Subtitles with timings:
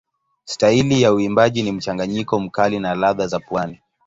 [0.45, 3.79] Staili ya uimbaji ni mchanganyiko mkali na ladha za pwani.